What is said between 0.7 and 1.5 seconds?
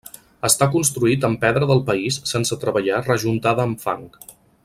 construït amb